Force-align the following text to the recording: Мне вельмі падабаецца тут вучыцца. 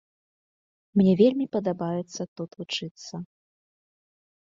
Мне 1.01 1.13
вельмі 1.21 1.45
падабаецца 1.57 2.21
тут 2.41 2.59
вучыцца. 2.65 3.25